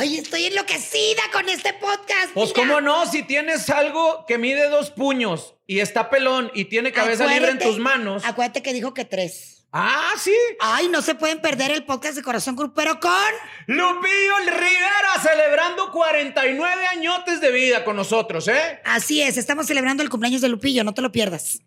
[0.00, 2.32] Ay, estoy enloquecida con este podcast.
[2.32, 2.68] Pues mira.
[2.68, 7.26] cómo no, si tienes algo que mide dos puños y está pelón y tiene cabeza
[7.26, 8.24] libre en tus manos.
[8.24, 9.66] Acuérdate que dijo que tres.
[9.72, 10.36] Ah, sí.
[10.60, 13.10] Ay, no se pueden perder el podcast de Corazón Grupero con...
[13.66, 18.80] Lupillo Rivera celebrando 49 añotes de vida con nosotros, ¿eh?
[18.84, 21.58] Así es, estamos celebrando el cumpleaños de Lupillo, no te lo pierdas.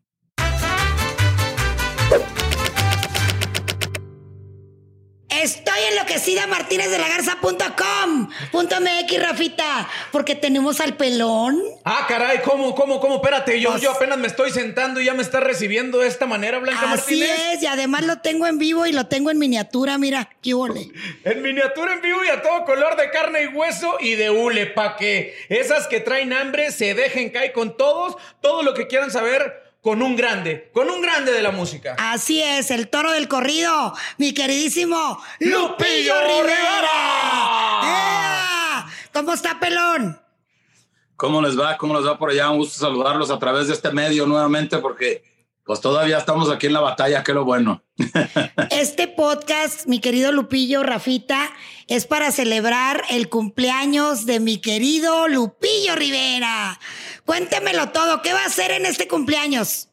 [5.41, 11.59] Estoy enloquecida Martínez de la Garza.com punto MX, Rafita, porque tenemos al pelón.
[11.83, 13.16] Ah, caray, ¿cómo, cómo, cómo?
[13.16, 16.27] Espérate, yo, Pues- yo apenas me estoy sentando y ya me está recibiendo de esta
[16.27, 17.41] manera, Blanca Así Martínez.
[17.53, 20.91] es, y además lo tengo en vivo y lo tengo en miniatura, mira, qué ole.
[21.23, 24.67] En miniatura en vivo y a todo color de carne y hueso y de hule,
[24.67, 29.09] pa' que esas que traen hambre se dejen caer con todos, todo lo que quieran
[29.09, 31.95] saber con un grande, con un grande de la música.
[31.98, 36.44] Así es, el toro del corrido, mi queridísimo Lupillo Lupillo Rivera.
[36.44, 37.81] Rivera.
[37.84, 38.86] ¡Ea!
[39.13, 40.22] ¿Cómo está, pelón?
[41.16, 41.77] ¿Cómo les va?
[41.77, 42.50] ¿Cómo les va por allá?
[42.50, 45.23] Un gusto saludarlos a través de este medio nuevamente porque
[45.72, 47.81] pues todavía estamos aquí en la batalla, que es lo bueno.
[48.72, 51.50] Este podcast, mi querido Lupillo Rafita,
[51.88, 56.77] es para celebrar el cumpleaños de mi querido Lupillo Rivera.
[57.25, 59.88] Cuéntemelo todo, ¿qué va a hacer en este cumpleaños?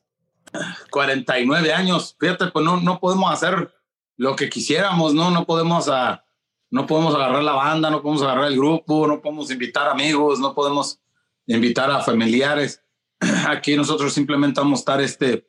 [0.91, 3.73] 49 años, fíjate, pues no, no podemos hacer
[4.17, 5.31] lo que quisiéramos, ¿no?
[5.31, 6.25] No podemos, a,
[6.73, 10.57] no podemos agarrar la banda, no podemos agarrar el grupo, no podemos invitar amigos, no
[10.57, 10.99] podemos
[11.47, 12.83] invitar a familiares.
[13.47, 15.48] Aquí nosotros simplemente vamos a estar este,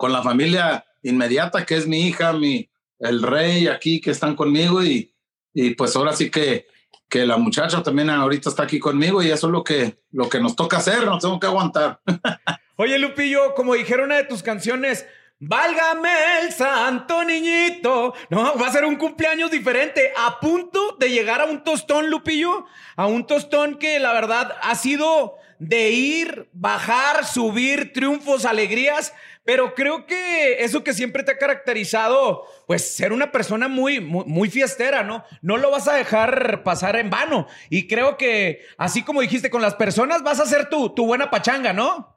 [0.00, 2.70] con la familia inmediata, que es mi hija, mi,
[3.00, 5.14] el rey aquí que están conmigo y,
[5.52, 6.68] y pues ahora sí que,
[7.06, 10.40] que la muchacha también ahorita está aquí conmigo y eso es lo que, lo que
[10.40, 12.00] nos toca hacer, nos tenemos que aguantar.
[12.76, 15.04] Oye, Lupillo, como dijeron una de tus canciones,
[15.42, 16.10] Válgame
[16.42, 18.12] el santo niñito.
[18.28, 20.12] No, va a ser un cumpleaños diferente.
[20.14, 22.66] A punto de llegar a un tostón, Lupillo.
[22.94, 29.14] A un tostón que la verdad ha sido de ir, bajar, subir, triunfos, alegrías.
[29.50, 34.24] Pero creo que eso que siempre te ha caracterizado, pues ser una persona muy, muy,
[34.24, 35.24] muy fiestera, ¿no?
[35.42, 37.48] No lo vas a dejar pasar en vano.
[37.68, 41.30] Y creo que, así como dijiste con las personas, vas a hacer tu, tu buena
[41.30, 42.14] pachanga, ¿no?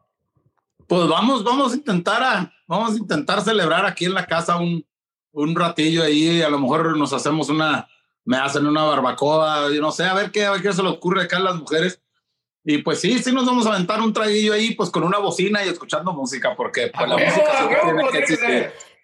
[0.85, 4.85] Pues vamos, vamos a intentar a, vamos a intentar celebrar aquí en la casa un,
[5.31, 7.87] un ratillo ahí, a lo mejor nos hacemos una,
[8.25, 10.89] me hacen una barbacoa, yo no sé, a ver qué, a ver qué se le
[10.89, 11.99] ocurre acá a las mujeres.
[12.65, 15.65] Y pues sí, sí nos vamos a aventar un traguillo ahí, pues con una bocina
[15.65, 17.09] y escuchando música, porque pues.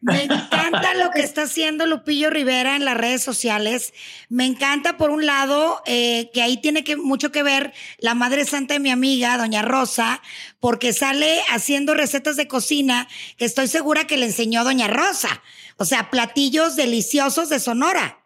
[0.01, 3.93] Me encanta lo que está haciendo Lupillo Rivera en las redes sociales.
[4.29, 8.45] Me encanta, por un lado, eh, que ahí tiene que, mucho que ver la Madre
[8.45, 10.21] Santa de mi amiga, Doña Rosa,
[10.61, 15.41] porque sale haciendo recetas de cocina que estoy segura que le enseñó Doña Rosa.
[15.75, 18.18] O sea, platillos deliciosos de Sonora.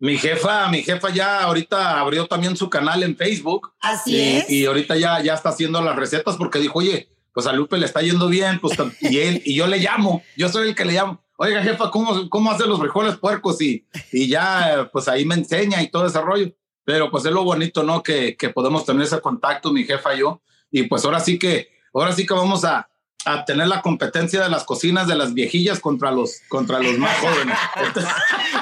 [0.00, 3.74] Mi jefa, mi jefa ya ahorita abrió también su canal en Facebook.
[3.80, 4.50] Así y, es.
[4.50, 7.84] y ahorita ya, ya está haciendo las recetas porque dijo, oye, pues a Lupe le
[7.84, 10.94] está yendo bien, pues y él, y yo le llamo, yo soy el que le
[10.94, 11.22] llamo.
[11.36, 13.60] Oiga, jefa, ¿cómo, cómo hace los frijoles puercos?
[13.60, 16.50] Y, y ya, pues ahí me enseña y todo ese rollo.
[16.84, 18.02] Pero pues es lo bonito, ¿no?
[18.02, 20.42] Que, que podemos tener ese contacto, mi jefa y yo.
[20.70, 22.89] Y pues ahora sí que, ahora sí que vamos a,
[23.24, 27.16] a tener la competencia de las cocinas de las viejillas contra los, contra los más
[27.18, 27.58] jóvenes.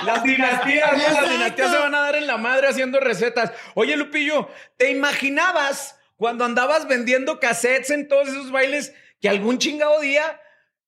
[0.05, 1.21] Las dinastías, ¿no?
[1.21, 3.53] las dinastías se van a dar en la madre haciendo recetas.
[3.75, 10.01] Oye, Lupillo, ¿te imaginabas cuando andabas vendiendo cassettes en todos esos bailes que algún chingado
[10.01, 10.41] día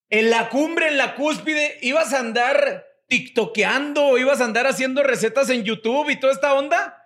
[0.08, 5.02] en la cumbre, en la cúspide, ibas a andar tiktokeando o ibas a andar haciendo
[5.02, 6.96] recetas en YouTube y toda esta onda?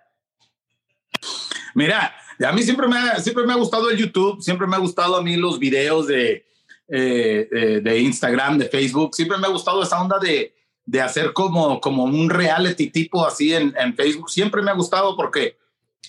[1.73, 5.17] Mira, a mí siempre me, siempre me ha gustado el YouTube, siempre me ha gustado
[5.17, 6.45] a mí los videos de,
[6.87, 11.33] eh, de, de Instagram, de Facebook, siempre me ha gustado esa onda de, de hacer
[11.33, 15.57] como, como un reality tipo así en, en Facebook, siempre me ha gustado porque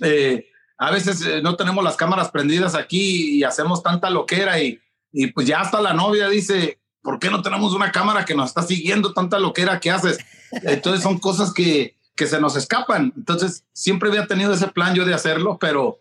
[0.02, 0.48] eh,
[0.78, 4.78] a veces eh, no tenemos las cámaras prendidas aquí y hacemos tanta loquera y,
[5.12, 8.50] y pues ya hasta la novia dice, ¿por qué no tenemos una cámara que nos
[8.50, 10.18] está siguiendo tanta loquera que haces?
[10.62, 13.14] Entonces son cosas que, que se nos escapan.
[13.16, 16.00] Entonces siempre había tenido ese plan yo de hacerlo, pero,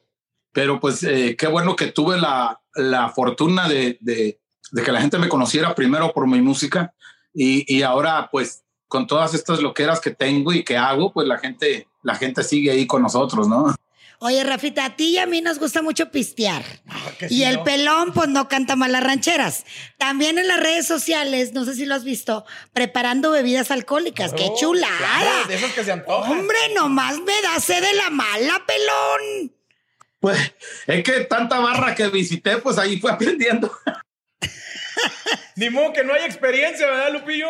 [0.51, 5.01] pero pues eh, qué bueno que tuve la, la fortuna de, de, de, que la
[5.01, 6.94] gente me conociera primero por mi música
[7.33, 11.38] y, y ahora pues con todas estas loqueras que tengo y que hago, pues la
[11.38, 13.73] gente, la gente sigue ahí con nosotros, ¿no?
[14.19, 16.63] Oye, Rafita, a ti y a mí nos gusta mucho pistear.
[17.19, 17.63] que y sí, el ¿no?
[17.65, 19.65] pelón, pues no canta mal las rancheras.
[19.97, 24.31] También en las redes sociales, no sé si lo has visto, preparando bebidas alcohólicas.
[24.33, 24.97] ¡Qué Oh, chulada!
[24.97, 26.31] claro, de esas que se antojan.
[26.31, 29.51] Hombre, nomás me da sed de la mala, pelón.
[30.21, 30.53] Pues
[30.88, 33.69] es que tanta barra que visité, pues ahí fue aprendiendo.
[35.56, 37.48] Ni modo que no hay experiencia, ¿verdad, Lupillo?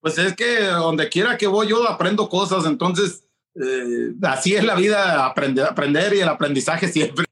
[0.00, 3.24] Pues es que donde quiera que voy yo aprendo cosas, entonces
[3.54, 7.24] eh, así es la vida, aprender, aprender y el aprendizaje siempre.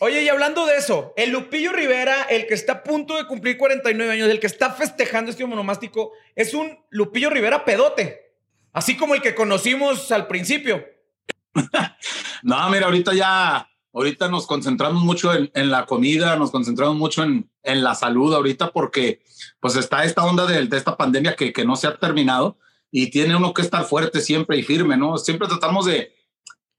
[0.00, 3.56] Oye, y hablando de eso, el Lupillo Rivera, el que está a punto de cumplir
[3.56, 8.34] 49 años, el que está festejando este monomástico, es un Lupillo Rivera pedote.
[8.72, 10.84] Así como el que conocimos al principio.
[12.42, 17.22] no, mira, ahorita ya, ahorita nos concentramos mucho en, en la comida, nos concentramos mucho
[17.22, 19.22] en, en, la salud ahorita porque
[19.60, 22.58] pues está esta onda de, de esta pandemia que, que no se ha terminado
[22.90, 25.18] y tiene uno que estar fuerte siempre y firme, ¿no?
[25.18, 26.14] Siempre tratamos de,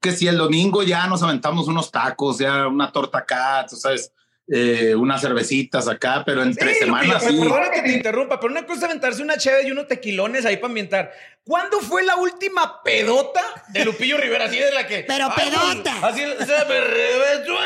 [0.00, 4.12] que si el domingo ya nos aventamos unos tacos, ya una torta acá, tú sabes,
[4.48, 7.48] eh, unas cervecitas acá, pero entre Sí, semanas Lupillo, sí.
[7.48, 10.56] Perdona que te interrumpa, pero una cosa es aventarse una chévere y unos tequilones ahí
[10.56, 11.12] para ambientar.
[11.44, 14.44] ¿Cuándo fue la última pedota de Lupillo Rivera?
[14.44, 15.04] Así de la que.
[15.06, 16.06] Pero Ay, pedota.
[16.06, 17.58] Así, me reventó,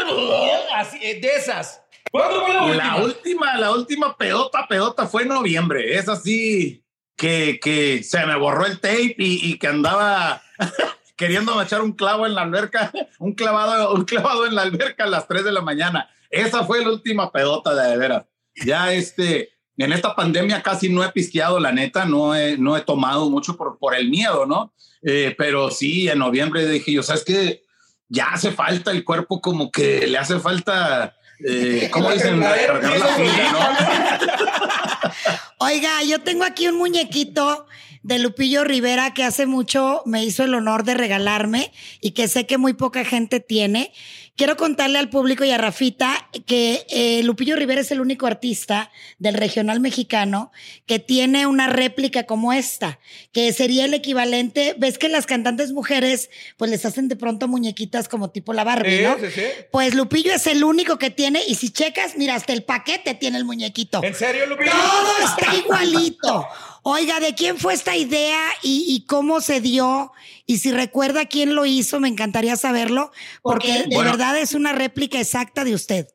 [0.74, 1.82] así, eh, de esas.
[2.10, 2.84] ¿Cuándo fue la última?
[2.84, 5.96] La última, la última pedota, pedota fue en noviembre.
[5.96, 6.84] Es así
[7.16, 10.42] que, que se me borró el tape y, y que andaba
[11.16, 15.08] queriendo echar un clavo en la alberca, un clavado, un clavado en la alberca a
[15.08, 16.08] las 3 de la mañana.
[16.30, 18.24] Esa fue la última pedota de, de veras.
[18.64, 22.82] Ya este, en esta pandemia casi no he pisqueado, la neta, no he, no he
[22.82, 24.74] tomado mucho por, por el miedo, ¿no?
[25.02, 27.62] Eh, pero sí, en noviembre dije yo, ¿sabes qué?
[28.08, 32.40] Ya hace falta el cuerpo como que le hace falta, eh, ¿cómo dicen?
[32.40, 35.12] Recargar la pila, ¿no?
[35.66, 37.66] Oiga, yo tengo aquí un muñequito
[38.02, 42.46] de Lupillo Rivera que hace mucho me hizo el honor de regalarme y que sé
[42.46, 43.92] que muy poca gente tiene.
[44.40, 48.90] Quiero contarle al público y a Rafita que eh, Lupillo Rivera es el único artista
[49.18, 50.50] del regional mexicano
[50.86, 53.00] que tiene una réplica como esta,
[53.32, 58.08] que sería el equivalente, ves que las cantantes mujeres pues les hacen de pronto muñequitas
[58.08, 59.18] como tipo la Barbie, Sí, ¿no?
[59.18, 59.42] sí, sí.
[59.70, 63.36] Pues Lupillo es el único que tiene y si checas, mira, hasta el paquete tiene
[63.36, 64.02] el muñequito.
[64.02, 64.70] ¿En serio, Lupillo?
[64.72, 66.46] Todo está igualito.
[66.82, 70.12] Oiga, ¿de quién fue esta idea y, y cómo se dio?
[70.46, 73.12] Y si recuerda quién lo hizo, me encantaría saberlo,
[73.42, 74.10] porque de Bueno.
[74.10, 76.06] verdad es una réplica exacta de usted.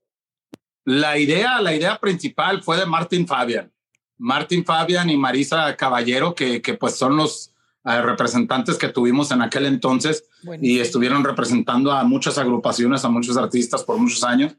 [0.83, 3.71] La idea, la idea principal fue de Martin Fabian.
[4.17, 7.51] Martin Fabian y Marisa Caballero, que, que pues son los
[7.85, 10.25] eh, representantes que tuvimos en aquel entonces
[10.61, 14.55] y estuvieron representando a muchas agrupaciones, a muchos artistas por muchos años.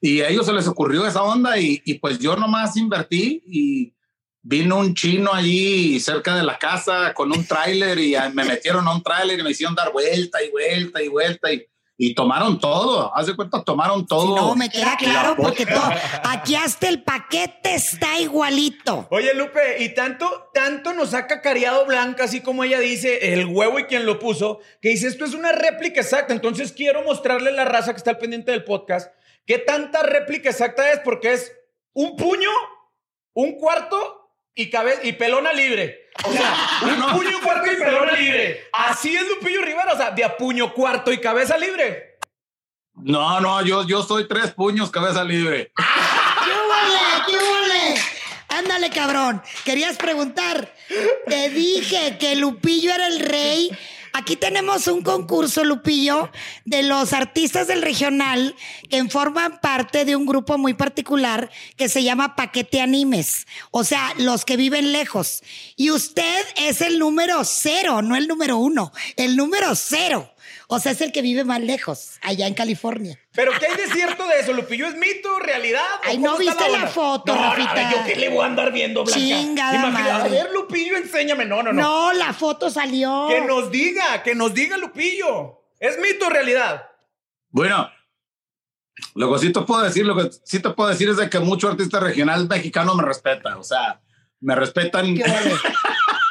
[0.00, 3.94] Y a ellos se les ocurrió esa onda y, y pues yo nomás invertí y
[4.44, 8.94] vino un chino allí cerca de la casa con un tráiler y me metieron a
[8.94, 13.10] un tráiler y me hicieron dar vuelta y vuelta y vuelta y, y tomaron todo.
[13.16, 14.36] Haz de cuenta, tomaron todo.
[14.36, 15.90] Si no, me queda claro La porque todo,
[16.24, 19.08] aquí hasta el paquete está igualito.
[19.10, 23.78] Oye, Lupe, y tanto, tanto nos ha cacareado Blanca, así como ella dice, el huevo
[23.78, 26.34] y quien lo puso, que dice, esto es una réplica exacta.
[26.34, 29.10] Entonces quiero mostrarle a la raza que está al pendiente del podcast
[29.46, 31.52] qué tanta réplica exacta es, porque es
[31.92, 32.50] un puño,
[33.32, 34.23] un cuarto
[34.54, 36.10] y, cabe y pelona libre.
[36.24, 38.68] O sea, un puño, cuarto y pelona libre.
[38.72, 42.18] Así es Lupillo Rivera, o sea, de a puño, cuarto y cabeza libre.
[42.94, 45.72] No, no, yo, yo soy tres puños, cabeza libre.
[46.44, 47.24] ¡Qué huele!
[47.26, 48.00] ¡Qué huele!
[48.48, 49.42] Ándale, cabrón.
[49.64, 50.72] Querías preguntar.
[51.26, 53.76] Te dije que Lupillo era el rey.
[54.16, 56.30] Aquí tenemos un concurso, Lupillo,
[56.64, 58.54] de los artistas del regional
[58.88, 63.48] que forman parte de un grupo muy particular que se llama Paquete Animes.
[63.72, 65.42] O sea, los que viven lejos.
[65.74, 70.33] Y usted es el número cero, no el número uno, el número cero.
[70.68, 73.18] O sea, es el que vive más lejos, allá en California.
[73.32, 74.52] Pero ¿qué hay de cierto de eso?
[74.52, 75.84] ¿Lupillo es mito, realidad?
[76.06, 77.92] ¿O Ay, ¿no viste la foto, no, Rafita?
[77.92, 79.20] ¿Yo qué le voy a andar viendo, Blanca?
[79.20, 80.40] Chingada Imagina- madre.
[80.40, 81.44] A ver, Lupillo, enséñame.
[81.44, 81.82] No, no, no.
[81.82, 83.26] No, la foto salió.
[83.28, 85.60] Que nos diga, que nos diga Lupillo.
[85.78, 86.86] ¿Es mito o realidad?
[87.50, 87.90] Bueno,
[89.14, 91.40] lo que sí te puedo decir, lo que sí te puedo decir es de que
[91.40, 93.58] mucho artista regional mexicano me respeta.
[93.58, 94.00] O sea,
[94.40, 95.14] me respetan.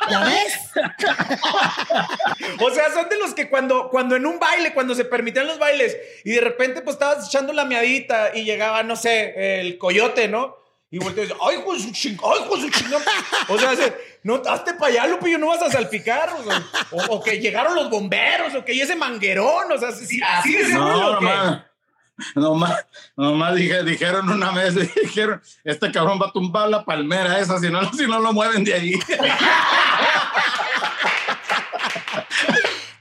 [0.09, 0.53] ¿Ya ves?
[2.59, 5.59] O sea, son de los que cuando, cuando en un baile, cuando se permitían los
[5.59, 10.27] bailes, y de repente pues estabas echando la miadita y llegaba, no sé, el coyote,
[10.27, 10.57] ¿no?
[10.91, 12.33] Y volteas y dices, ¡ay, su chingón!
[12.53, 13.01] ¡Ay, su chingón!
[13.49, 13.93] O sea, dice,
[14.23, 16.29] no, hazte para allá, Lupillo, no vas a salpicar.
[16.37, 19.91] O, sea, o- o que llegaron los bomberos, o que y ese manguerón, o sea,
[19.91, 20.73] sí, así de.
[22.35, 27.59] nomás, nomás, dije, dijeron una vez, dijeron, este cabrón va a tumbar la palmera esa,
[27.59, 28.93] si no, si no lo mueven de ahí.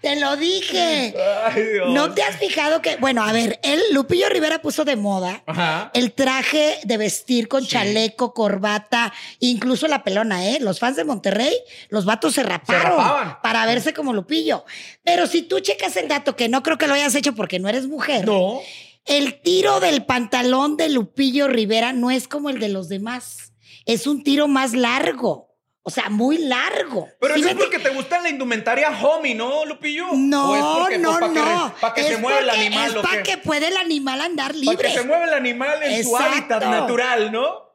[0.00, 1.14] Te lo dije.
[1.44, 1.90] Ay, Dios.
[1.90, 5.92] ¿No te has fijado que, bueno, a ver, él, Lupillo Rivera puso de moda Ajá.
[5.94, 10.58] el traje de vestir con chaleco, corbata, incluso la pelona, ¿eh?
[10.60, 11.54] Los fans de Monterrey,
[11.88, 14.64] los vatos se raparon para verse como Lupillo.
[15.04, 17.68] Pero si tú checas el dato, que no creo que lo hayas hecho porque no
[17.68, 18.60] eres mujer, No.
[19.04, 23.52] El tiro del pantalón de Lupillo Rivera no es como el de los demás.
[23.86, 25.48] Es un tiro más largo.
[25.84, 27.08] O sea, muy largo.
[27.20, 30.06] Pero ¿Sí eso es porque te gusta la indumentaria homie, ¿no, Lupillo?
[30.10, 31.94] ¿O es No, porque, no, pues, pa' que no.
[31.94, 34.52] que se Es mueva el porque- animal, Es ¿o para que pueda el animal andar
[34.52, 34.88] Para libre.
[34.88, 37.72] que se mueva el animal en su hábitat natural, ¿no?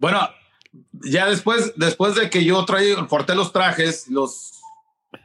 [0.00, 0.28] Bueno,
[1.04, 4.54] ya después, después de que yo traí, porté los trajes, los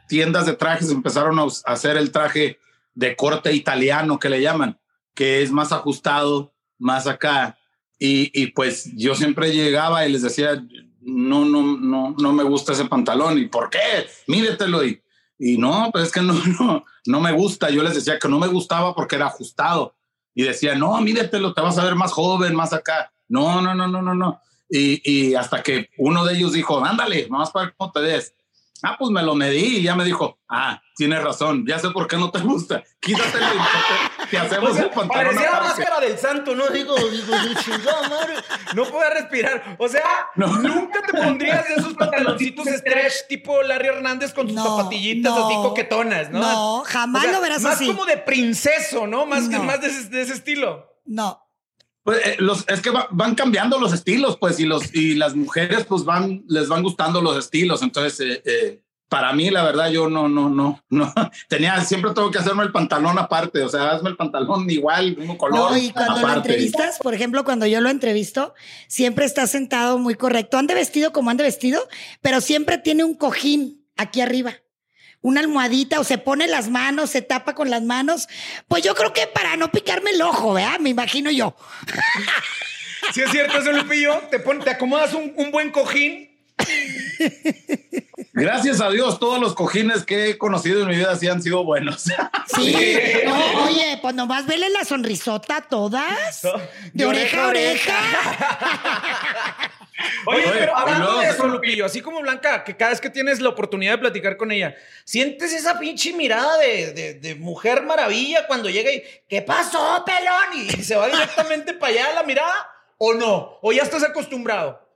[0.08, 2.60] tiendas de trajes empezaron a hacer el traje
[2.94, 4.78] de corte italiano que le llaman,
[5.18, 7.58] que es más ajustado, más acá.
[7.98, 10.64] Y, y pues yo siempre llegaba y les decía,
[11.00, 13.36] no, no, no, no me gusta ese pantalón.
[13.36, 14.06] ¿Y por qué?
[14.28, 14.84] Míretelo.
[14.84, 15.02] Y,
[15.36, 17.68] y no, pues es que no, no, no me gusta.
[17.68, 19.96] Yo les decía que no me gustaba porque era ajustado.
[20.36, 23.12] Y decía, no, míretelo, te vas a ver más joven, más acá.
[23.26, 24.40] No, no, no, no, no, no.
[24.70, 28.34] Y, y hasta que uno de ellos dijo, ándale, vamos para cómo te ves.
[28.84, 32.06] Ah, pues me lo medí y ya me dijo, ah, tienes razón, ya sé por
[32.06, 32.84] qué no te gusta.
[33.00, 33.46] Quítatelo
[34.30, 35.24] te, hacemos O sea, el pantalón.
[35.24, 35.80] parecía la aparte".
[35.82, 36.68] máscara del santo, ¿no?
[36.68, 38.34] Digo, digo, chingada madre.
[38.74, 39.76] No podía respirar.
[39.78, 40.04] O sea,
[40.36, 40.46] No.
[40.58, 45.46] nunca te pondrías esos pantaloncitos stretch tipo Larry Hernández con sus No, zapatillitas no.
[45.46, 46.38] así coquetonas, ¿no?
[46.40, 47.86] No, jamás lo verás más así.
[47.86, 49.26] como de princeso, ¿no?
[49.26, 50.86] Más, que, más de, ese, de ese estilo.
[51.04, 51.44] No.
[52.04, 55.34] Pues, eh, los, es que va- van cambiando los estilos, pues, y, los, y las
[55.34, 57.82] mujeres, pues, van, les van gustando los estilos.
[57.82, 61.14] Entonces, eh, eh, para mí, la verdad, yo no, no, no, no.
[61.48, 63.62] Tenía, siempre tengo que hacerme el pantalón aparte.
[63.62, 65.70] O sea, hazme el pantalón igual, mismo color.
[65.72, 66.50] No, y cuando lo aparte.
[66.50, 68.54] entrevistas, por ejemplo, cuando yo lo entrevisto,
[68.86, 70.58] siempre está sentado muy correcto.
[70.58, 71.80] Ande vestido como ande vestido,
[72.20, 74.52] pero siempre tiene un cojín aquí arriba.
[75.20, 78.28] Una almohadita o se pone las manos, se tapa con las manos.
[78.68, 80.78] Pues yo creo que para no picarme el ojo, ¿verdad?
[80.80, 81.56] Me imagino yo.
[83.12, 86.28] Si es cierto eso, Lupillo, te, pon- te acomodas un, un buen cojín.
[88.32, 91.64] Gracias a Dios, todos los cojines que he conocido en mi vida sí han sido
[91.64, 92.04] buenos.
[92.54, 92.74] Sí.
[93.26, 96.42] No, oye, pues nomás vele la sonrisota a todas.
[96.92, 97.94] De, oreja a oreja.
[100.26, 103.40] Oye, Oye, pero hablando de eso, Lupillo, así como Blanca, que cada vez que tienes
[103.40, 104.74] la oportunidad de platicar con ella,
[105.04, 110.54] sientes esa pinche mirada de, de- de mujer maravilla cuando llega y, ¿qué pasó, pelón?
[110.78, 113.58] Y se va directamente para allá la mirada, ¿o no?
[113.60, 114.87] ¿O ya estás acostumbrado?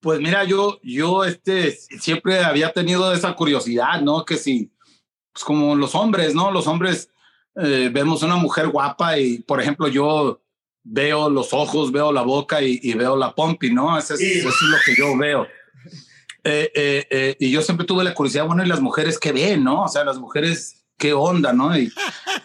[0.00, 4.24] Pues mira, yo, yo este, siempre había tenido esa curiosidad, ¿no?
[4.24, 4.70] Que si,
[5.32, 6.50] pues como los hombres, ¿no?
[6.50, 7.10] Los hombres
[7.56, 10.40] eh, vemos una mujer guapa y, por ejemplo, yo
[10.84, 13.98] veo los ojos, veo la boca y, y veo la pompi, ¿no?
[13.98, 14.38] Eso es, Sí.
[14.38, 15.46] eso es lo que yo veo.
[16.44, 19.64] Eh, eh, eh, y yo siempre tuve la curiosidad, bueno, ¿y las mujeres qué ven,
[19.64, 19.82] no?
[19.82, 21.76] O sea, las mujeres, ¿qué onda, no?
[21.76, 21.92] Y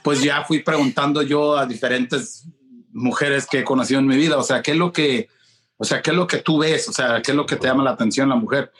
[0.03, 2.45] pues ya fui preguntando yo a diferentes
[2.91, 5.29] mujeres que he conocido en mi vida, o sea, ¿qué es lo que,
[5.77, 6.87] o sea, qué es lo que tú ves?
[6.89, 8.71] O sea, ¿qué es lo que te llama la atención la mujer?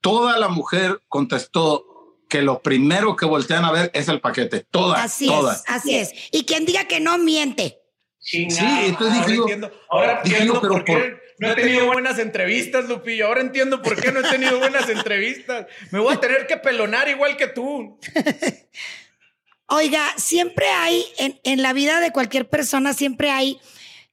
[0.00, 1.84] Toda la mujer contestó
[2.28, 4.64] que lo primero que voltean a ver es el paquete.
[4.70, 5.58] Todas, Así todas.
[5.58, 6.12] es, así es.
[6.30, 7.78] Y quien diga que no miente.
[8.22, 11.86] Chingada, entonces dije ahora yo- entiendo, ahora entiendo pero por qué por- no he tenido
[11.86, 13.26] buenas entrevistas, Lupillo.
[13.26, 15.66] Ahora entiendo por qué no he tenido buenas entrevistas.
[15.90, 17.98] Me voy a tener que pelonar igual que tú.
[19.66, 23.60] Oiga, siempre hay, en, en la vida de cualquier persona, siempre hay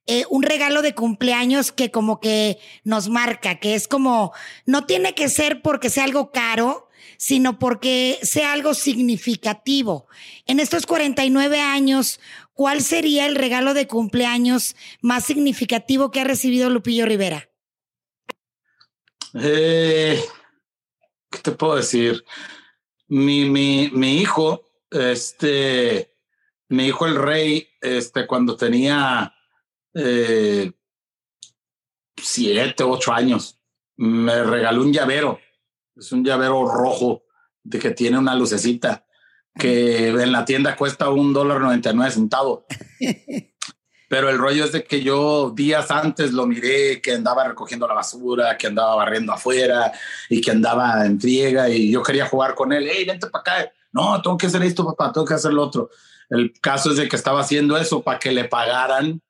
[0.07, 4.33] eh, un regalo de cumpleaños que como que nos marca, que es como,
[4.65, 6.87] no tiene que ser porque sea algo caro,
[7.17, 10.07] sino porque sea algo significativo.
[10.45, 12.21] En estos 49 años,
[12.53, 17.49] ¿cuál sería el regalo de cumpleaños más significativo que ha recibido Lupillo Rivera?
[19.33, 20.23] Eh,
[21.29, 22.23] ¿Qué te puedo decir?
[23.09, 26.15] Mi, mi, mi hijo, este,
[26.69, 29.33] mi hijo el rey, este, cuando tenía
[29.97, 30.71] eh,
[32.15, 33.59] siete, ocho años,
[33.95, 35.39] me regaló un llavero.
[35.95, 37.23] Es un llavero rojo
[37.63, 39.05] de que tiene una lucecita
[39.57, 42.63] que en la tienda cuesta un dólar noventa y nueve centavos.
[44.09, 47.95] Pero el rollo es de que yo días antes lo miré que andaba recogiendo la
[47.95, 49.91] basura, que andaba barriendo afuera
[50.29, 52.87] y que andaba en friega y yo quería jugar con él.
[52.89, 53.71] Hey, vente para acá.
[53.91, 55.89] No, tengo que hacer esto, papá, tengo que hacer lo otro.
[56.29, 59.21] El caso es de que estaba haciendo eso para que le pagaran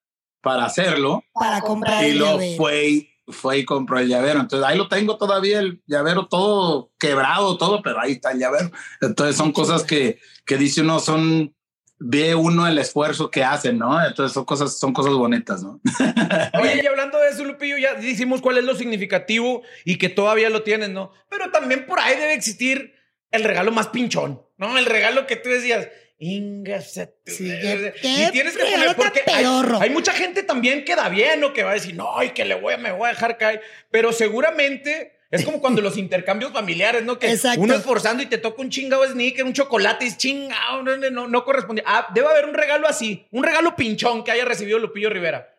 [0.48, 2.58] para hacerlo Para comprar y el lo llavero.
[2.58, 4.40] fue, y- fue y compró el llavero.
[4.40, 8.72] Entonces ahí lo tengo todavía, el llavero todo quebrado, todo, pero ahí está el llavero.
[9.02, 11.54] Entonces son cosas que, que dice uno, son,
[12.00, 14.02] ve uno el esfuerzo que hacen, ¿no?
[14.06, 15.82] Entonces son cosas, son cosas bonitas, ¿no?
[16.62, 20.50] Oye, y hablando de eso, Lupillo, ya decimos cuál es lo significativo y que todavía
[20.50, 21.12] lo tienes, ¿no?
[21.30, 22.94] Pero también por ahí debe existir
[23.32, 24.78] el regalo más pinchón, ¿no?
[24.78, 25.90] El regalo que tú decías.
[26.20, 31.10] Inga, se te- Sí, y tienes que poner porque hay, mucha gente también que da
[31.10, 33.14] bien o que va a decir, no, y que le voy a, me voy a
[33.14, 33.62] dejar caer.
[33.92, 37.20] Pero seguramente es como cuando los intercambios familiares, ¿no?
[37.20, 37.62] Que Exacto.
[37.62, 41.10] uno esforzando y te toca un chingado sneaker, un chocolate y es chingado, no, no,
[41.12, 41.84] no, no corresponde.
[41.86, 45.54] Ah, debe haber un regalo así, un regalo pinchón que haya recibido Lupillo Rivera.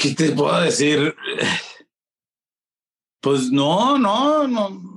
[0.00, 1.14] ¿Qué te puedo decir?
[3.20, 4.96] Pues no, no, no.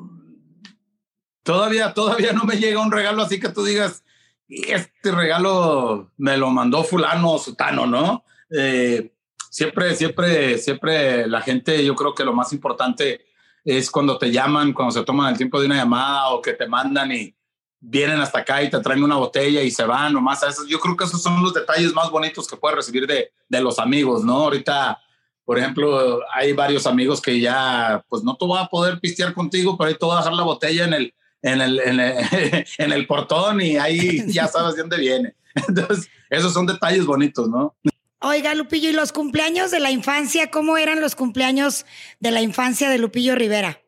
[1.43, 4.03] Todavía, todavía no me llega un regalo así que tú digas,
[4.49, 8.23] este regalo me lo mandó fulano o sutano, ¿no?
[8.49, 9.13] Eh,
[9.49, 13.25] siempre, siempre, siempre la gente, yo creo que lo más importante
[13.63, 16.67] es cuando te llaman, cuando se toman el tiempo de una llamada o que te
[16.67, 17.35] mandan y
[17.79, 20.97] vienen hasta acá y te traen una botella y se van nomás a Yo creo
[20.97, 24.43] que esos son los detalles más bonitos que puedes recibir de, de los amigos, ¿no?
[24.43, 24.99] Ahorita,
[25.45, 29.77] por ejemplo, hay varios amigos que ya, pues no te voy a poder pistear contigo,
[29.77, 32.91] pero ahí te voy a dejar la botella en el, en el, en el, en
[32.91, 35.36] el portón y ahí ya sabes de dónde viene.
[35.67, 37.75] Entonces, esos son detalles bonitos, ¿no?
[38.22, 40.51] Oiga, Lupillo, ¿y los cumpleaños de la infancia?
[40.51, 41.86] ¿Cómo eran los cumpleaños
[42.19, 43.81] de la infancia de Lupillo Rivera?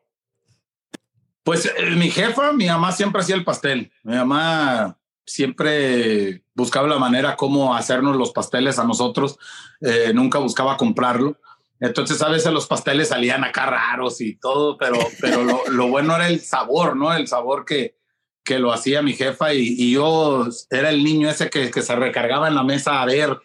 [1.42, 3.92] Pues eh, mi jefa, mi mamá siempre hacía el pastel.
[4.02, 9.38] Mi mamá siempre buscaba la manera cómo hacernos los pasteles a nosotros.
[9.80, 11.38] Eh, nunca buscaba comprarlo.
[11.82, 16.28] Entonces a veces los pasteles salían acá raros y todo, pero, pero lo, bueno era
[16.28, 17.12] el sabor, ¿no?
[17.12, 17.96] El sabor que,
[18.44, 21.96] que lo hacía mi jefa y, y yo era el niño ese que, que se
[21.96, 23.36] recargaba en la mesa a ver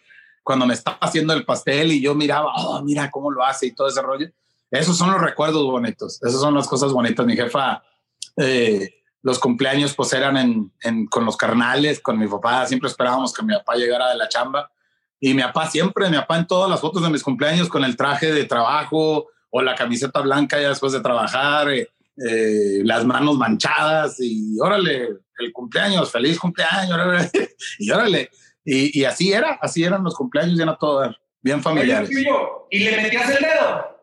[0.44, 3.74] cuando me estaba haciendo el pastel y yo miraba, oh, mira cómo lo hace y
[3.74, 4.28] todo ese rollo.
[4.70, 7.26] Esos son los recuerdos bonitos, esas son las cosas bonitas.
[7.26, 7.82] Mi jefa,
[8.36, 13.42] eh, los cumpleaños pues eran en, con los carnales, con mi papá, siempre esperábamos que
[13.42, 14.70] mi papá llegara de la chamba.
[15.20, 17.96] Y mi papá siempre, mi papá en todas las fotos de mis cumpleaños con el
[17.96, 21.88] traje de trabajo o la camiseta blanca ya después de trabajar, eh,
[22.28, 25.08] eh, las manos manchadas y órale,
[25.38, 27.30] el cumpleaños, feliz cumpleaños,
[27.78, 28.30] y órale.
[28.64, 32.10] Y, así era, así eran los cumpleaños, ya no todo bien familiares.
[32.70, 33.98] ¿Y le metías el dedo?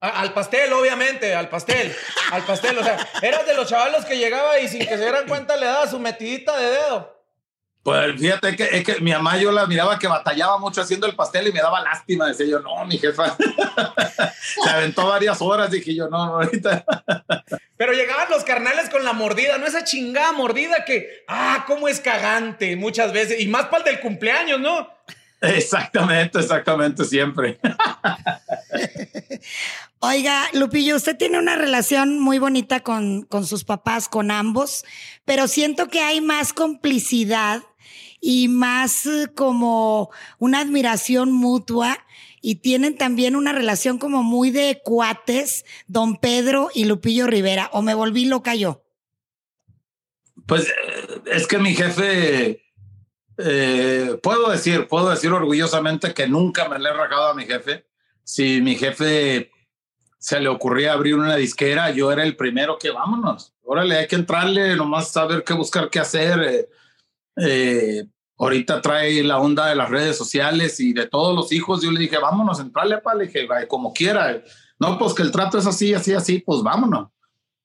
[0.00, 1.92] al pastel, obviamente, al pastel,
[2.30, 2.78] al pastel.
[2.78, 5.66] O sea, eras de los chavalos que llegaba y sin que se dieran cuenta le
[5.66, 7.17] daba su metidita de dedo.
[7.88, 11.14] Pues fíjate que, es que mi mamá yo la miraba que batallaba mucho haciendo el
[11.14, 12.26] pastel y me daba lástima.
[12.26, 13.34] Decía yo, no, mi jefa.
[14.62, 15.70] Se aventó varias horas.
[15.70, 16.84] Dije yo, no, no, ahorita.
[17.78, 22.00] Pero llegaban los carnales con la mordida, no esa chingada mordida que, ah, cómo es
[22.00, 23.40] cagante muchas veces.
[23.40, 24.86] Y más para el del cumpleaños, ¿no?
[25.40, 27.58] Exactamente, exactamente, siempre.
[30.00, 34.84] Oiga, Lupillo, usted tiene una relación muy bonita con, con sus papás, con ambos,
[35.24, 37.62] pero siento que hay más complicidad
[38.20, 41.98] y más eh, como una admiración mutua
[42.40, 47.82] y tienen también una relación como muy de cuates, don Pedro y Lupillo Rivera, o
[47.82, 48.84] me volví loca yo.
[50.46, 52.62] Pues eh, es que mi jefe,
[53.38, 57.86] eh, puedo decir, puedo decir orgullosamente que nunca me le he rajado a mi jefe.
[58.24, 59.50] Si mi jefe
[60.18, 63.54] se le ocurría abrir una disquera, yo era el primero que vámonos.
[63.62, 66.68] Órale, hay que entrarle, nomás saber qué buscar, qué hacer.
[68.38, 71.82] Ahorita trae la onda de las redes sociales y de todos los hijos.
[71.82, 74.42] Yo le dije, vámonos, entrarle, pa, le dije, como quiera.
[74.78, 77.08] No, pues que el trato es así, así, así, pues vámonos.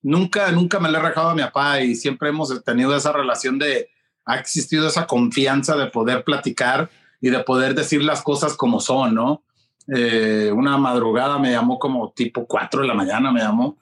[0.02, 3.58] Nunca, nunca me le he rajado a mi papá y siempre hemos tenido esa relación
[3.58, 3.88] de,
[4.26, 9.14] ha existido esa confianza de poder platicar y de poder decir las cosas como son,
[9.14, 9.44] ¿no?
[9.94, 13.78] Eh, una madrugada me llamó como tipo 4 de la mañana, me llamó.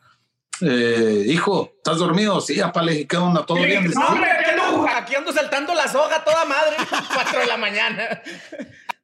[0.60, 2.40] Eh, hijo, ¿estás dormido?
[2.40, 3.44] Sí, apá, le dije, ¿qué onda?
[3.44, 3.90] ¿Todo bien?
[3.90, 4.30] No, hombre,
[4.94, 6.76] aquí ando, saltando la soga toda madre,
[7.14, 8.22] 4 de la mañana.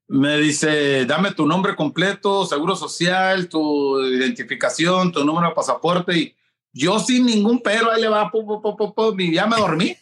[0.06, 6.16] Me dice, dame tu nombre completo, seguro social, tu identificación, tu número de pasaporte.
[6.16, 6.37] Y
[6.72, 8.30] yo sin ningún pero, ahí le va,
[9.18, 9.96] y ya me dormí.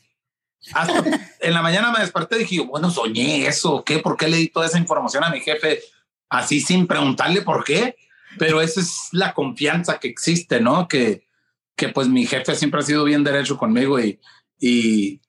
[0.74, 1.04] Hasta
[1.40, 4.00] en la mañana me desperté y dije, bueno, soñé eso, ¿qué?
[4.00, 5.80] ¿Por qué le di toda esa información a mi jefe?
[6.28, 7.96] así sin preguntarle por qué,
[8.38, 10.88] pero esa es la confianza que existe, ¿no?
[10.88, 11.25] Que,
[11.76, 14.18] que pues mi jefe siempre ha sido bien derecho conmigo y,
[14.58, 15.20] y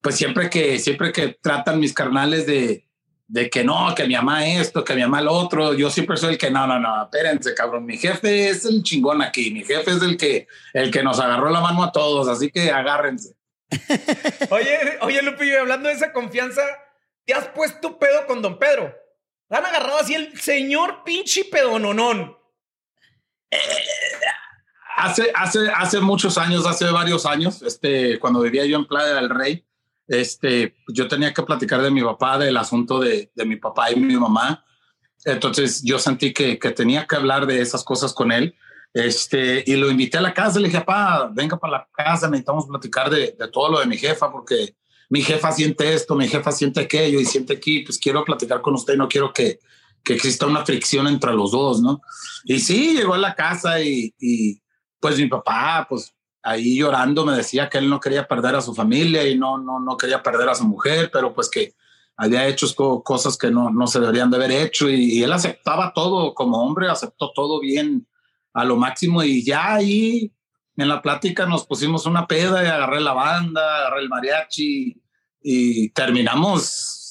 [0.00, 2.86] pues siempre que, siempre que tratan mis carnales de,
[3.26, 6.34] de que no, que mi mamá esto, que mi mamá lo otro, yo siempre soy
[6.34, 9.92] el que no, no, no, espérense, cabrón, mi jefe es el chingón aquí, mi jefe
[9.92, 13.34] es el que, el que nos agarró la mano a todos, así que agárrense.
[14.50, 16.62] oye, oye, Lupillo, hablando de esa confianza,
[17.24, 18.94] ¿te has puesto pedo con don Pedro?
[19.48, 22.36] Han agarrado así el señor pinche pedononón.
[23.50, 23.58] Eh,
[24.96, 29.30] hace, hace, hace muchos años, hace varios años, este, cuando vivía yo en Playa del
[29.30, 29.64] Rey,
[30.06, 33.96] este, yo tenía que platicar de mi papá, del asunto de, de mi papá y
[33.96, 34.64] mi mamá.
[35.24, 38.54] Entonces yo sentí que, que, tenía que hablar de esas cosas con él.
[38.92, 42.66] Este, y lo invité a la casa, le dije, papá, venga para la casa, necesitamos
[42.66, 44.76] platicar de, de todo lo de mi jefa, porque
[45.08, 48.74] mi jefa siente esto, mi jefa siente aquello y siente aquí, pues quiero platicar con
[48.74, 49.58] usted, no quiero que,
[50.04, 52.02] que exista una fricción entre los dos, ¿no?
[52.44, 54.60] Y sí, llegó a la casa y, y
[55.04, 58.74] pues mi papá, pues ahí llorando me decía que él no quería perder a su
[58.74, 61.74] familia y no, no, no quería perder a su mujer, pero pues que
[62.16, 62.66] había hecho
[63.04, 66.88] cosas que no, no se deberían de haber hecho y, él aceptaba todo como hombre,
[66.88, 68.08] aceptó todo bien,
[68.54, 70.32] a lo máximo y ya ahí
[70.78, 75.02] en la plática nos pusimos una peda y agarré la banda, agarré el mariachi
[75.42, 77.03] y terminamos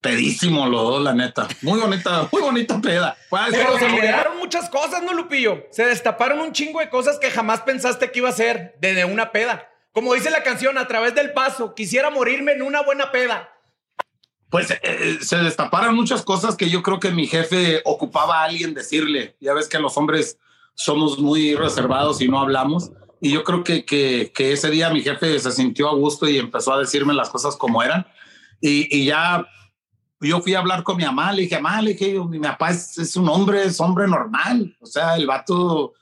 [0.00, 1.46] pedísimo los dos, la neta.
[1.62, 3.16] Muy bonita, muy bonita peda.
[3.50, 5.66] Pero se liberaron muchas cosas, ¿no, Lupillo?
[5.70, 9.32] Se destaparon un chingo de cosas que jamás pensaste que iba a ser desde una
[9.32, 9.68] peda.
[9.92, 13.50] Como dice la canción, a través del paso, quisiera morirme en una buena peda.
[14.48, 18.44] Pues eh, eh, se destaparon muchas cosas que yo creo que mi jefe ocupaba a
[18.44, 19.36] alguien decirle.
[19.40, 20.38] Ya ves que los hombres
[20.74, 22.90] somos muy reservados y no hablamos.
[23.20, 26.38] Y yo creo que, que, que, ese día mi jefe se sintió a gusto y
[26.38, 28.06] empezó a decirme las cosas como eran.
[28.60, 29.46] Y, y ya
[30.20, 32.98] yo fui a hablar con mi mamá, le dije, mamá, le dije, mi papá es,
[32.98, 34.76] es, un hombre, es hombre normal.
[34.80, 35.94] O sea, el vato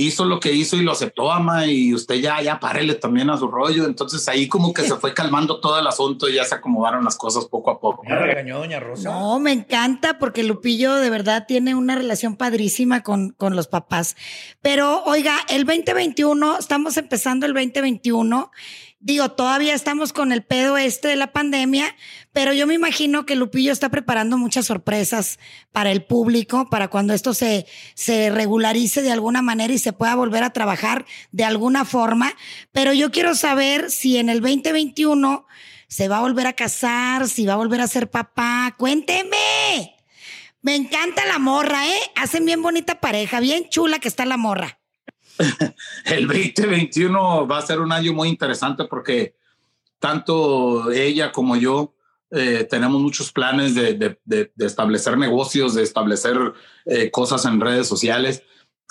[0.00, 3.36] hizo lo que hizo y lo aceptó, ama, y usted ya, ya párele también a
[3.36, 3.84] su rollo.
[3.84, 7.16] Entonces ahí como que se fue calmando todo el asunto y ya se acomodaron las
[7.16, 8.04] cosas poco a poco.
[8.04, 9.10] ¿Me regañó doña Rosa?
[9.10, 14.14] No, me encanta porque Lupillo de verdad tiene una relación padrísima con, con los papás.
[14.62, 18.52] Pero oiga, el 2021, estamos empezando el 2021
[19.00, 21.94] Digo, todavía estamos con el pedo este de la pandemia,
[22.38, 25.40] pero yo me imagino que Lupillo está preparando muchas sorpresas
[25.72, 30.14] para el público, para cuando esto se, se regularice de alguna manera y se pueda
[30.14, 32.32] volver a trabajar de alguna forma.
[32.70, 35.48] Pero yo quiero saber si en el 2021
[35.88, 38.72] se va a volver a casar, si va a volver a ser papá.
[38.78, 39.96] Cuénteme.
[40.62, 42.00] Me encanta la morra, ¿eh?
[42.14, 44.78] Hacen bien bonita pareja, bien chula que está la morra.
[46.04, 49.34] el 2021 va a ser un año muy interesante porque
[49.98, 51.96] tanto ella como yo
[52.30, 56.36] eh, tenemos muchos planes de, de, de, de, establecer negocios, de establecer
[56.86, 58.42] eh, cosas en redes sociales.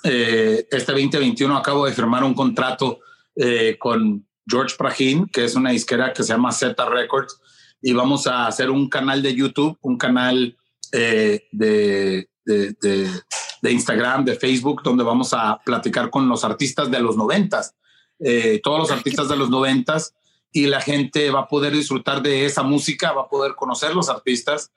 [0.04, 3.00] Eh, este 2021 acabo de firmar un contrato
[3.36, 7.39] eh, con George Prahin, que es una disquera que se llama Z Records,
[7.82, 10.58] y vamos a hacer un canal de YouTube, un canal
[10.91, 12.30] eh, de,
[13.62, 17.76] de Instagram, de Facebook, donde vamos a platicar con los artistas de los noventas,
[18.19, 20.15] eh, todos los artistas de los noventas,
[20.51, 24.10] y la gente va a poder disfrutar de esa música, va a poder conocer los
[24.10, 24.71] artistas.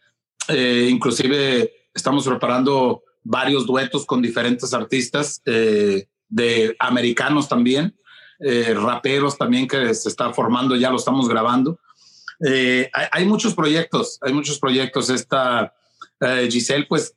[0.49, 7.97] Eh, inclusive estamos preparando varios duetos con diferentes artistas, eh, de americanos también,
[8.39, 11.79] eh, raperos también que se está formando, ya lo estamos grabando.
[12.47, 15.11] Eh, hay, muchos proyectos, hay muchos proyectos.
[15.11, 15.75] Esta
[16.51, 17.17] Giselle, pues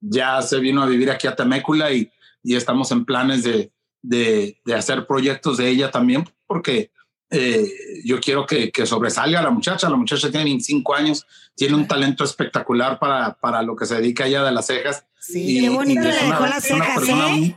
[0.00, 2.10] ya se vino a vivir aquí a Temécula y,
[2.42, 6.92] y estamos en planes de, de, de, hacer proyectos de ella también, porque
[7.30, 7.68] eh,
[8.04, 9.88] yo quiero que, que, sobresalga la muchacha.
[9.88, 14.26] La muchacha tiene 25 años, tiene un talento espectacular para, para lo que se dedica
[14.26, 15.04] ella de las cejas.
[15.20, 17.56] Sí, y, qué bonito le dejó las cejas, ¿eh?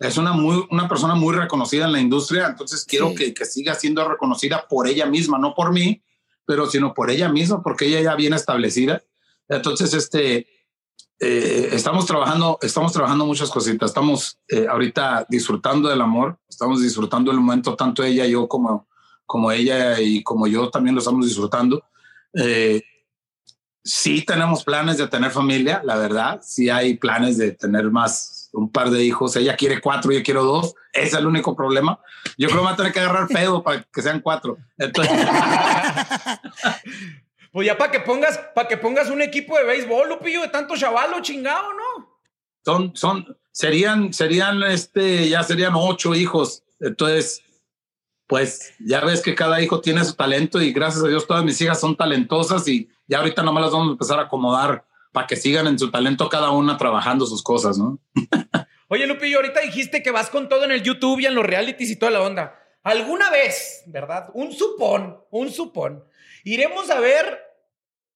[0.00, 3.16] Es una, muy, una persona muy reconocida en la industria, entonces quiero sí.
[3.16, 6.02] que, que siga siendo reconocida por ella misma, no por mí,
[6.46, 9.02] pero sino por ella misma, porque ella ya viene establecida.
[9.46, 10.46] Entonces, este,
[11.22, 13.90] eh, estamos trabajando, estamos trabajando muchas cositas.
[13.90, 18.88] Estamos eh, ahorita disfrutando del amor, estamos disfrutando el momento, tanto ella y yo como,
[19.30, 21.84] como ella y como yo también lo estamos disfrutando.
[22.34, 22.82] Eh,
[23.84, 26.40] sí tenemos planes de tener familia, la verdad.
[26.42, 29.36] Sí hay planes de tener más, un par de hijos.
[29.36, 30.74] Ella quiere cuatro, yo quiero dos.
[30.92, 32.00] Ese es el único problema.
[32.36, 34.58] Yo creo que va a tener que agarrar pedo para que sean cuatro.
[34.76, 35.14] Entonces...
[37.52, 40.76] Pues ya para que pongas, para que pongas un equipo de béisbol, Lupillo, de tanto
[40.76, 42.20] chavalo chingado, ¿no?
[42.64, 46.62] Son, son, serían, serían, este, ya serían ocho hijos.
[46.78, 47.42] Entonces,
[48.30, 51.60] pues ya ves que cada hijo tiene su talento y gracias a Dios todas mis
[51.60, 55.34] hijas son talentosas y ya ahorita nomás las vamos a empezar a acomodar para que
[55.34, 57.98] sigan en su talento cada una trabajando sus cosas, ¿no?
[58.88, 61.90] Oye, Lupillo, ahorita dijiste que vas con todo en el YouTube y en los realities
[61.90, 62.56] y toda la onda.
[62.84, 64.30] ¿Alguna vez, verdad?
[64.32, 66.04] Un supón, un supón
[66.44, 67.40] Iremos a ver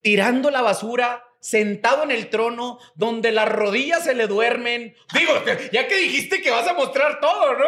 [0.00, 4.94] tirando la basura, sentado en el trono, donde las rodillas se le duermen.
[5.12, 5.32] Digo,
[5.72, 7.66] ya que dijiste que vas a mostrar todo, ¿no?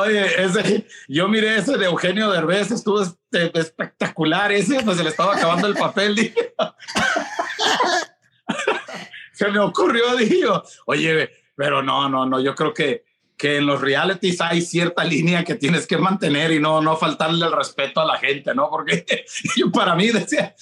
[0.00, 3.00] Oye, ese, yo miré ese de Eugenio Derbez, estuvo
[3.30, 6.16] espectacular ese, pues se le estaba acabando el papel.
[6.16, 6.52] Dije.
[9.34, 13.04] se me ocurrió, digo, oye, pero no, no, no, yo creo que
[13.40, 17.46] que en los realities hay cierta línea que tienes que mantener y no, no faltarle
[17.46, 18.68] el respeto a la gente, ¿no?
[18.68, 19.06] Porque
[19.56, 20.54] yo para mí decía,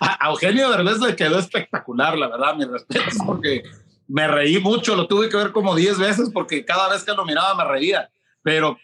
[0.00, 3.62] a Eugenio Derbez le quedó espectacular, la verdad, mi respeto, porque
[4.08, 7.26] me reí mucho, lo tuve que ver como 10 veces porque cada vez que lo
[7.26, 8.10] miraba me reía,
[8.42, 8.78] pero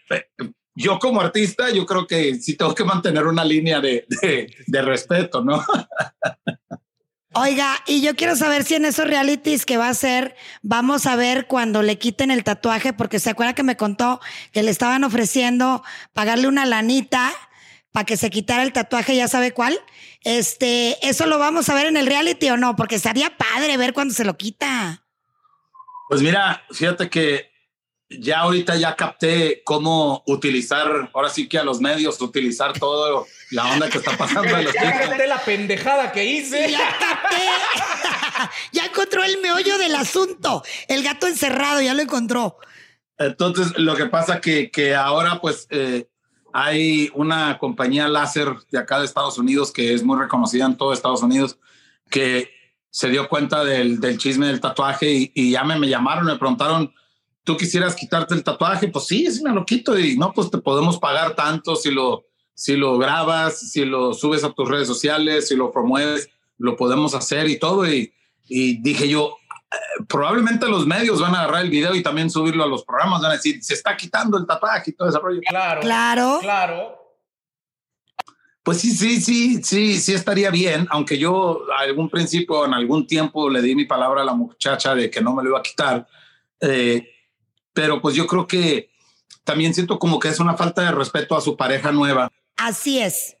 [0.75, 4.81] yo como artista yo creo que sí tengo que mantener una línea de, de, de
[4.83, 5.65] respeto, ¿no?
[7.33, 11.15] Oiga, y yo quiero saber si en esos realities que va a hacer, vamos a
[11.15, 14.19] ver cuando le quiten el tatuaje, porque se acuerda que me contó
[14.51, 17.31] que le estaban ofreciendo pagarle una lanita
[17.93, 19.79] para que se quitara el tatuaje, ya sabe cuál.
[20.23, 22.75] Este, ¿eso lo vamos a ver en el reality o no?
[22.75, 25.05] Porque estaría padre ver cuando se lo quita.
[26.09, 27.49] Pues mira, fíjate que
[28.09, 33.65] ya ahorita ya capté cómo utilizar, ahora sí que a los medios, utilizar todo la
[33.73, 36.71] onda que está pasando en los Ya capté la pendejada que hice.
[36.71, 38.49] Ya capté.
[38.71, 40.63] ya encontró el meollo del asunto.
[40.87, 42.57] El gato encerrado, ya lo encontró.
[43.17, 46.07] Entonces, lo que pasa que, que ahora pues eh,
[46.53, 50.93] hay una compañía láser de acá de Estados Unidos que es muy reconocida en todo
[50.93, 51.59] Estados Unidos
[52.09, 52.49] que
[52.89, 56.37] se dio cuenta del, del chisme del tatuaje y, y ya me, me llamaron, me
[56.37, 56.93] preguntaron,
[57.43, 58.87] ¿tú quisieras quitarte el tatuaje?
[58.87, 62.25] Pues sí, sí me lo quito y no, pues te podemos pagar tanto si lo,
[62.53, 67.15] si lo grabas, si lo subes a tus redes sociales, si lo promueves, lo podemos
[67.15, 67.91] hacer y todo.
[67.91, 68.13] Y,
[68.47, 69.37] y dije yo,
[69.71, 73.21] eh, probablemente los medios van a agarrar el video y también subirlo a los programas,
[73.21, 75.41] van a decir, se está quitando el tatuaje y todo ese rollo.
[75.47, 75.81] Claro.
[75.81, 76.39] Claro.
[76.41, 76.97] Claro.
[78.63, 83.07] Pues sí, sí, sí, sí, sí estaría bien, aunque yo a algún principio, en algún
[83.07, 85.63] tiempo, le di mi palabra a la muchacha de que no me lo iba a
[85.63, 86.07] quitar.
[86.59, 87.09] Eh,
[87.73, 88.91] pero pues yo creo que
[89.43, 92.31] también siento como que es una falta de respeto a su pareja nueva.
[92.61, 93.37] Así es.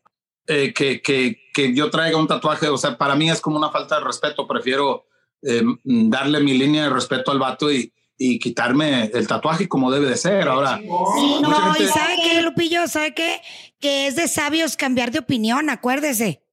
[0.47, 3.69] eh, que, que, que yo traiga un tatuaje, o sea, para mí es como una
[3.69, 4.47] falta de respeto.
[4.47, 5.05] Prefiero
[5.43, 10.07] eh, darle mi línea de respeto al vato y, y quitarme el tatuaje como debe
[10.07, 10.47] de ser.
[10.47, 12.87] Ahora, Sí, no, gente- y ¿sabe qué, Lupillo?
[12.87, 13.41] ¿Sabe qué?
[13.79, 16.43] Que es de sabios cambiar de opinión, acuérdese.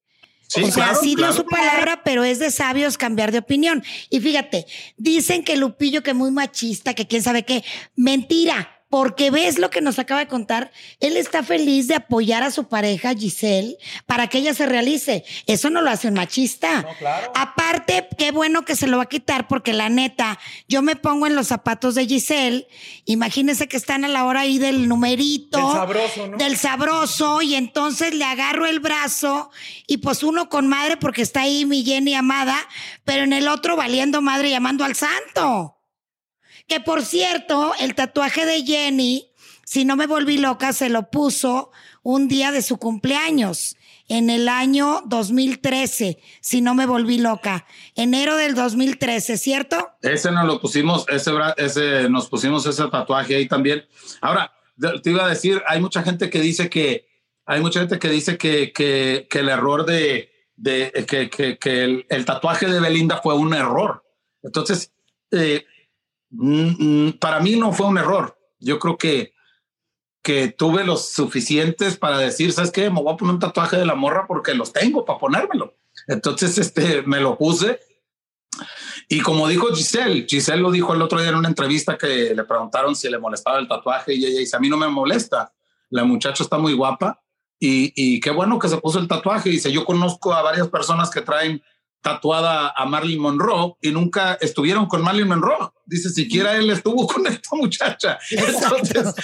[0.47, 1.33] sí, o sea, claro, sí dio claro.
[1.35, 3.83] su palabra, pero es de sabios cambiar de opinión.
[4.11, 7.65] Y fíjate, dicen que Lupillo que muy machista, que quién sabe qué.
[7.97, 8.75] Mentira.
[8.89, 10.71] Porque ves lo que nos acaba de contar,
[11.01, 15.25] él está feliz de apoyar a su pareja Giselle para que ella se realice.
[15.47, 16.83] Eso no lo hace un machista.
[16.83, 17.33] No, claro.
[17.35, 21.27] Aparte, qué bueno que se lo va a quitar porque la neta, yo me pongo
[21.27, 22.67] en los zapatos de Giselle.
[23.05, 25.59] Imagínense que están a la hora ahí del numerito.
[25.59, 26.37] Del sabroso, ¿no?
[26.39, 29.51] Del sabroso y entonces le agarro el brazo
[29.87, 32.57] y pues uno con madre porque está ahí mi Jenny amada,
[33.05, 35.78] pero en el otro valiendo madre llamando al santo.
[36.69, 39.33] Que por cierto, el tatuaje de Jenny,
[39.65, 41.71] si no me volví loca, se lo puso
[42.03, 43.77] un día de su cumpleaños,
[44.09, 47.67] en el año 2013, si no me volví loca.
[47.95, 49.91] Enero del 2013, ¿cierto?
[50.03, 53.87] Ese nos lo pusimos, ese, nos pusimos ese tatuaje ahí también.
[54.21, 54.53] Ahora,
[55.03, 57.07] te iba a decir, hay mucha gente que dice que,
[57.45, 62.07] hay mucha gente que dice que, que, que el error de, de que, que, el,
[62.09, 64.05] el tatuaje de Belinda fue un error.
[64.43, 64.93] Entonces,
[65.31, 65.67] eh,
[67.19, 68.39] para mí no fue un error.
[68.59, 69.35] Yo creo que,
[70.23, 72.91] que tuve los suficientes para decir, ¿sabes qué?
[72.91, 75.77] Me voy a poner un tatuaje de la morra porque los tengo para ponérmelo.
[76.07, 77.81] Entonces, este, me lo puse
[79.09, 82.45] y como dijo Giselle, Giselle lo dijo el otro día en una entrevista que le
[82.45, 85.53] preguntaron si le molestaba el tatuaje y ella dice, a mí no me molesta,
[85.89, 87.23] la muchacha está muy guapa
[87.59, 89.49] y, y qué bueno que se puso el tatuaje.
[89.49, 91.63] Dice, yo conozco a varias personas que traen
[92.01, 95.71] tatuada a Marilyn Monroe y nunca estuvieron con Marilyn Monroe.
[95.85, 98.19] Dice, siquiera él estuvo con esta muchacha.
[98.31, 99.15] Entonces,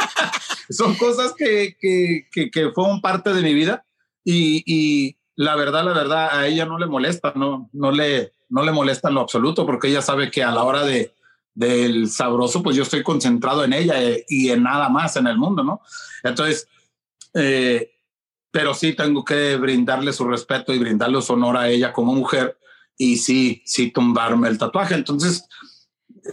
[0.70, 3.84] son cosas que, que, que, fueron parte de mi vida
[4.24, 8.62] y, y la verdad, la verdad, a ella no le molesta, no, no le, no
[8.62, 11.14] le molesta en lo absoluto porque ella sabe que a la hora de
[11.54, 15.36] del sabroso, pues yo estoy concentrado en ella eh, y en nada más en el
[15.36, 15.82] mundo, ¿no?
[16.22, 16.66] Entonces,
[17.34, 17.91] eh,
[18.52, 22.58] pero sí tengo que brindarle su respeto y brindarle su honor a ella como mujer
[22.96, 24.94] y sí, sí tumbarme el tatuaje.
[24.94, 25.48] Entonces,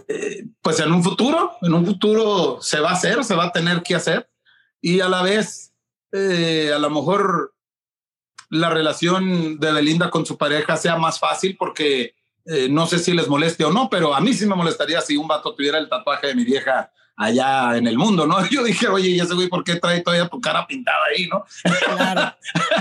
[0.06, 3.52] eh, pues en un futuro, en un futuro se va a hacer, se va a
[3.52, 4.30] tener que hacer
[4.82, 5.72] y a la vez,
[6.12, 7.54] eh, a lo mejor
[8.50, 13.14] la relación de Belinda con su pareja sea más fácil porque eh, no sé si
[13.14, 15.88] les moleste o no, pero a mí sí me molestaría si un vato tuviera el
[15.88, 18.44] tatuaje de mi vieja allá en el mundo, ¿no?
[18.50, 21.44] Yo dije, oye, ¿y ese güey por qué trae todavía tu cara pintada ahí, no?
[21.94, 22.34] Claro.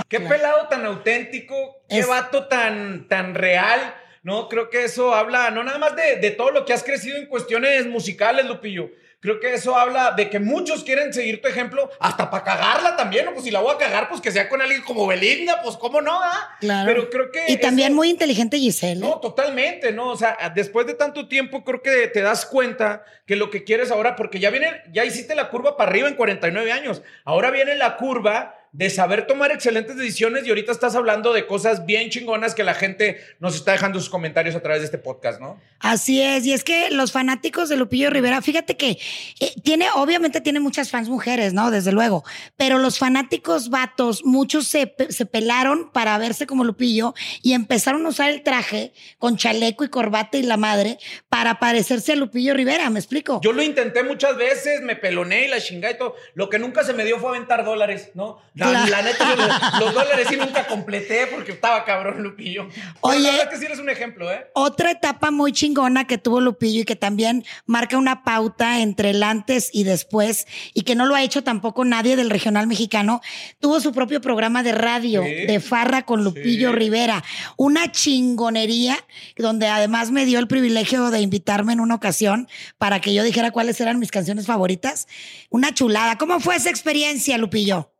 [0.07, 1.55] Qué pelado tan auténtico,
[1.89, 3.95] qué Es- vato tan, tan real.
[4.23, 7.17] No, creo que eso habla, no nada más de, de todo lo que has crecido
[7.17, 8.89] en cuestiones musicales, Lupillo.
[9.21, 13.25] Creo que eso habla de que muchos quieren seguir tu ejemplo, hasta para cagarla también,
[13.25, 13.33] ¿no?
[13.33, 15.99] Pues si la voy a cagar, pues que sea con alguien como Belinda, pues cómo
[15.99, 16.55] no, ah?
[16.61, 16.85] Claro.
[16.87, 17.51] Pero creo que.
[17.51, 18.93] Y también eso- muy inteligente Giselle.
[19.05, 19.09] ¿eh?
[19.09, 20.07] No, totalmente, ¿no?
[20.11, 23.91] O sea, después de tanto tiempo, creo que te das cuenta que lo que quieres
[23.91, 27.01] ahora, porque ya viene, ya hiciste la curva para arriba en 49 años.
[27.25, 31.85] Ahora viene la curva de saber tomar excelentes decisiones y ahorita estás hablando de cosas
[31.85, 35.39] bien chingonas que la gente nos está dejando sus comentarios a través de este podcast,
[35.41, 35.59] ¿no?
[35.79, 38.97] Así es, y es que los fanáticos de Lupillo Rivera, fíjate que
[39.39, 41.71] eh, tiene, obviamente tiene muchas fans mujeres, ¿no?
[41.71, 42.23] Desde luego,
[42.57, 48.05] pero los fanáticos vatos, muchos se, pe- se pelaron para verse como Lupillo y empezaron
[48.05, 50.97] a usar el traje con chaleco y corbata y la madre
[51.29, 53.39] para parecerse a Lupillo Rivera, ¿me explico?
[53.43, 56.15] Yo lo intenté muchas veces, me peloné y la chingada y todo.
[56.33, 58.41] Lo que nunca se me dio fue aventar dólares, ¿no?
[58.59, 59.35] La, neta,
[59.79, 62.67] los, dólares sí nunca completé porque estaba cabrón Lupillo.
[63.01, 64.47] Oye, la verdad que sí eres un ejemplo, ¿eh?
[64.53, 69.23] Otra etapa muy chingona que tuvo Lupillo y que también marca una pauta entre el
[69.23, 73.21] antes y después y que no lo ha hecho tampoco nadie del regional mexicano,
[73.59, 77.23] tuvo su propio programa de radio de Farra con Lupillo Rivera.
[77.57, 78.97] Una chingonería
[79.37, 83.51] donde además me dio el privilegio de invitarme en una ocasión para que yo dijera
[83.51, 85.07] cuáles eran mis canciones favoritas.
[85.49, 86.17] Una chulada.
[86.17, 87.91] ¿Cómo fue esa experiencia, Lupillo?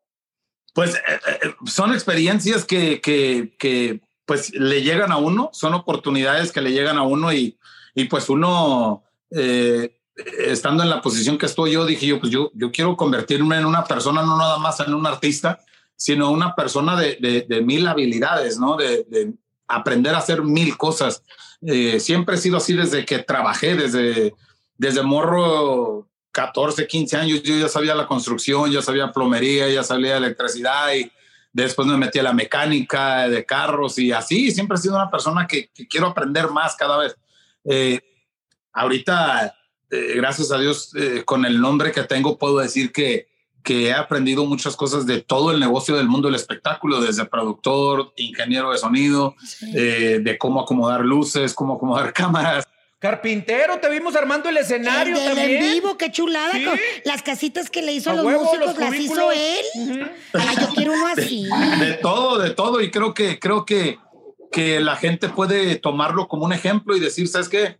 [0.74, 1.00] Pues eh,
[1.44, 6.72] eh, son experiencias que, que, que, pues le llegan a uno, son oportunidades que le
[6.72, 7.58] llegan a uno y,
[7.96, 10.00] y pues uno, eh,
[10.46, 13.66] estando en la posición que estoy yo, dije yo, pues yo, yo quiero convertirme en
[13.66, 15.60] una persona, no nada más en un artista,
[15.96, 18.78] sino una persona de, de, mil habilidades, ¿no?
[18.78, 19.34] De, de,
[19.68, 21.24] aprender a hacer mil cosas.
[22.00, 24.34] siempre he sido así desde que trabajé, desde,
[24.78, 30.18] desde morro 14, 15 años yo ya sabía la construcción, ya sabía plomería, ya sabía
[30.18, 31.12] electricidad y
[31.52, 35.48] después me metí a la mecánica de carros y así, siempre he sido una persona
[35.48, 37.16] que, quiero aprender más cada vez.
[37.66, 38.00] Eh,
[38.74, 39.56] ahorita,
[39.90, 43.28] eh, gracias a Dios, eh, con el nombre que tengo, puedo decir que,
[43.64, 48.14] que he aprendido muchas cosas de todo el negocio del mundo del espectáculo, desde productor,
[48.16, 52.68] ingeniero de sonido, de cómo acomodar luces, cómo acomodar cámaras,
[53.00, 55.64] Carpintero, te vimos armando el escenario el, también.
[55.64, 56.54] En vivo, qué chulada.
[57.06, 60.12] las casitas que le hizo a, los músicos las hizo él.
[60.34, 61.48] yo quiero uno así.
[61.80, 62.82] De, todo, de todo.
[62.82, 64.00] Y creo que, creo que,
[64.52, 67.80] que la gente puede tomarlo como un ejemplo y decir, ¿sabes qué?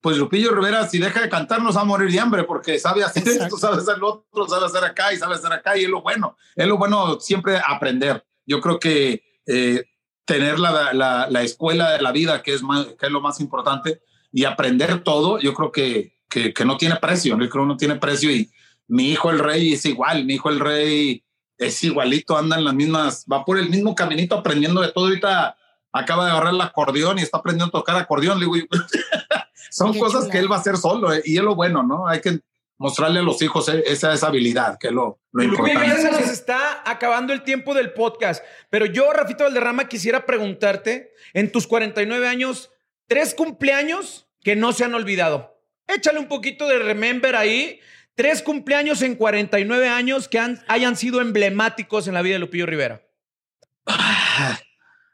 [0.00, 3.04] Pues Lupillo Rivera, si deja de cantar, nos va a morir de hambre porque sabe
[3.04, 5.76] hacer esto, sabe hacer lo otro, sabe hacer acá y sabe hacer acá.
[5.76, 6.38] Y es lo bueno.
[6.56, 8.24] Es lo bueno siempre aprender.
[8.46, 9.84] Yo creo que eh,
[10.24, 13.40] tener la, la, la, escuela de la vida, que es, más, que es lo más
[13.40, 14.00] importante,
[14.36, 17.76] y aprender todo, yo creo que, que, que, no tiene precio, yo creo que no
[17.76, 18.50] tiene precio y
[18.88, 21.22] mi hijo el rey es igual, mi hijo el rey
[21.56, 25.56] es igualito, anda en las mismas, va por el mismo caminito aprendiendo de todo, ahorita
[25.92, 28.54] acaba de agarrar el acordeón y está aprendiendo a tocar acordeón, digo,
[29.70, 32.08] son cosas que él va a hacer solo eh, y es lo bueno, ¿no?
[32.08, 32.40] Hay que
[32.76, 36.02] mostrarle a los hijos e, esa, esa habilidad, que es lo, lo importante.
[36.02, 41.52] se nos está acabando el tiempo del podcast, pero yo, Rafito Valderrama, quisiera preguntarte, en
[41.52, 42.72] tus 49 años,
[43.06, 45.58] tres cumpleaños que no se han olvidado.
[45.88, 47.80] Échale un poquito de remember ahí.
[48.14, 53.02] Tres cumpleaños en 49 años que hayan sido emblemáticos en la vida de Lupillo Rivera.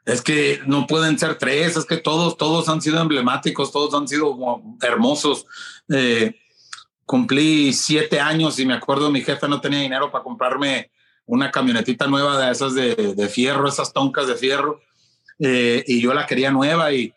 [0.05, 4.07] Es que no pueden ser tres, es que todos, todos han sido emblemáticos, todos han
[4.07, 4.35] sido
[4.81, 5.45] hermosos.
[5.89, 6.35] Eh,
[7.05, 10.91] cumplí siete años y me acuerdo mi jefe no tenía dinero para comprarme
[11.25, 14.81] una camionetita nueva de esas de, de fierro, esas toncas de fierro,
[15.39, 17.13] eh, y yo la quería nueva y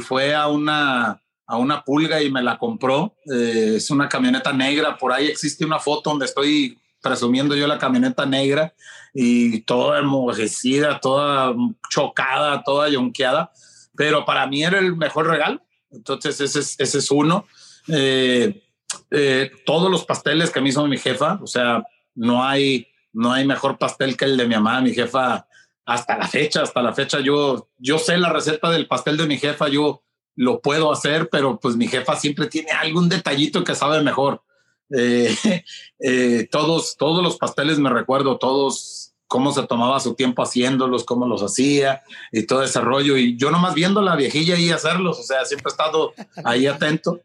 [0.00, 3.16] fue a una, a una pulga y me la compró.
[3.32, 4.96] Eh, es una camioneta negra.
[4.96, 8.74] Por ahí existe una foto donde estoy presumiendo yo la camioneta negra
[9.12, 11.54] y toda enmojecida, toda
[11.90, 13.52] chocada, toda yonqueada.
[13.94, 15.60] Pero para mí era el mejor regalo.
[15.90, 17.46] Entonces ese es, ese es uno.
[17.88, 18.62] Eh,
[19.10, 23.46] eh, todos los pasteles que me hizo mi jefa, o sea, no hay, no hay
[23.46, 25.46] mejor pastel que el de mi mamá, mi jefa
[25.84, 29.36] hasta la fecha, hasta la fecha yo, yo sé la receta del pastel de mi
[29.36, 30.02] jefa, yo
[30.36, 34.42] lo puedo hacer, pero pues mi jefa siempre tiene algún detallito que sabe mejor.
[34.90, 35.34] Eh,
[35.98, 41.26] eh, todos, todos los pasteles me recuerdo, todos cómo se tomaba su tiempo haciéndolos, cómo
[41.26, 43.16] los hacía y todo ese rollo.
[43.16, 47.20] Y yo nomás viendo la viejilla ahí hacerlos, o sea, siempre he estado ahí atento.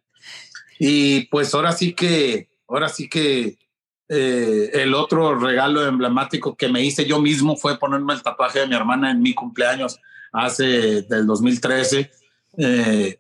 [0.80, 3.58] Y pues ahora sí que, ahora sí que
[4.08, 8.68] eh, el otro regalo emblemático que me hice yo mismo fue ponerme el tatuaje de
[8.68, 10.00] mi hermana en mi cumpleaños
[10.32, 12.10] hace del 2013.
[12.58, 13.20] Eh,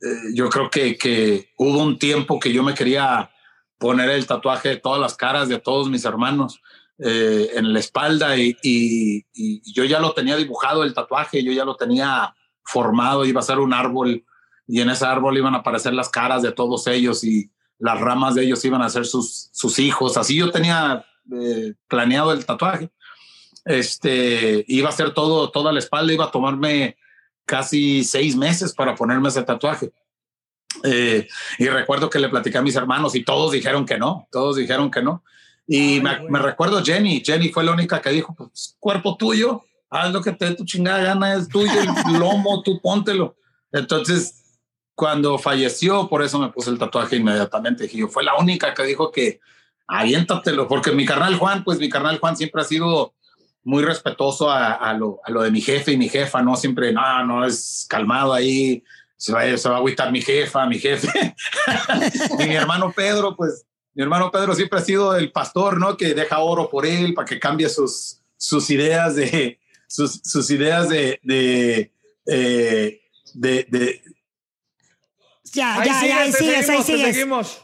[0.00, 3.30] eh, yo creo que, que, hubo un tiempo que yo me quería
[3.78, 6.60] poner el tatuaje de todas las caras de todos mis hermanos
[6.98, 11.74] en la espalda y, y, yo ya lo tenía dibujado el tatuaje, yo ya lo
[11.74, 12.32] tenía
[12.64, 14.24] formado, iba a ser un árbol
[14.68, 18.34] y en ese árbol iban a aparecer las caras de todos ellos y las ramas
[18.34, 20.16] de ellos iban a ser sus, sus hijos.
[20.16, 22.90] Así yo tenía eh, planeado el tatuaje.
[23.64, 26.96] Este, iba a ser todo, toda la espalda, iba a tomarme
[27.44, 29.92] casi seis meses para ponerme ese tatuaje.
[30.84, 31.28] Eh,
[31.58, 34.90] y recuerdo que le platicé a mis hermanos y todos dijeron que no, todos dijeron
[34.90, 35.22] que no.
[35.66, 40.20] Y me, recuerdo Jenny, Jenny fue la única que dijo, pues, cuerpo tuyo, haz lo
[40.20, 43.36] que te dé tu chingada gana, es tuyo, el lomo, tú póntelo.
[43.70, 44.58] Entonces,
[44.94, 47.84] cuando falleció, por eso me puse el tatuaje inmediatamente.
[47.84, 49.40] Dije, yo fue la única que dijo que
[49.86, 53.14] aviéntatelo, porque mi carnal Juan, pues mi carnal Juan siempre ha sido
[53.64, 57.24] muy respetuoso a, lo, a lo, de mi jefe y mi jefa, no siempre, no,
[57.24, 58.82] no, es calmado ahí,
[59.16, 61.08] se va, se va a agüitar mi jefa, mi jefe.
[62.40, 65.96] y mi hermano Pedro, pues mi hermano Pedro siempre ha sido el pastor, ¿no?
[65.96, 70.88] Que deja oro por él para que cambie sus, sus ideas de, sus, sus ideas
[70.88, 71.92] de, de,
[72.26, 73.00] eh,
[73.34, 74.02] de, de
[75.52, 77.62] Ya, Ahí ya, sigues, ya, ahí sigues, ahí sigues.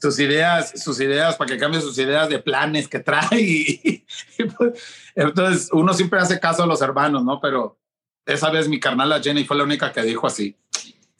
[0.00, 3.40] Sus ideas, sus ideas, para que cambie sus ideas de planes que trae.
[3.40, 4.04] Y,
[4.38, 4.82] y pues,
[5.14, 7.40] entonces, uno siempre hace caso a los hermanos, ¿no?
[7.40, 7.78] Pero
[8.26, 10.56] esa vez mi carnala Jenny fue la única que dijo así.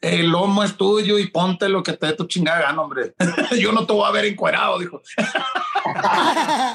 [0.00, 3.14] El lomo es tuyo y ponte lo que te dé tu chingada gana, hombre.
[3.60, 5.02] Yo no te voy a ver encuerado, dijo.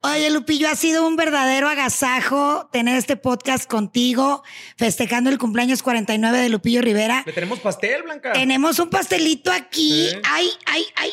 [0.00, 4.44] Oye, Lupillo, ha sido un verdadero agasajo tener este podcast contigo,
[4.76, 7.24] festejando el cumpleaños 49 de Lupillo Rivera.
[7.26, 8.32] Le tenemos pastel, Blanca.
[8.32, 10.10] Tenemos un pastelito aquí.
[10.10, 10.18] Sí.
[10.24, 11.10] Ay, ay, ay.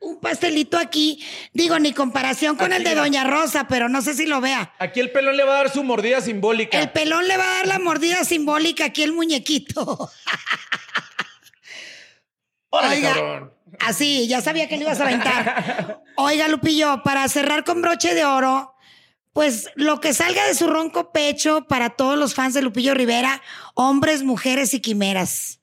[0.00, 1.22] Un pastelito aquí.
[1.52, 3.02] Digo, ni comparación con Aquí, el de mira.
[3.02, 4.74] Doña Rosa, pero no sé si lo vea.
[4.78, 6.80] Aquí el pelón le va a dar su mordida simbólica.
[6.80, 10.10] El pelón le va a dar la mordida simbólica aquí el muñequito.
[12.70, 13.14] Órale, Oiga.
[13.14, 13.54] cabrón.
[13.80, 16.02] Así, ya sabía que le ibas a aventar.
[16.16, 18.74] Oiga, Lupillo, para cerrar con broche de oro,
[19.32, 23.42] pues lo que salga de su ronco pecho para todos los fans de Lupillo Rivera,
[23.74, 25.60] hombres, mujeres y quimeras.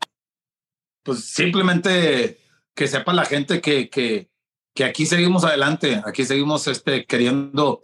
[1.04, 2.40] Pues simplemente
[2.78, 4.30] que sepa la gente que, que,
[4.76, 7.82] que aquí seguimos adelante, aquí seguimos este, queriendo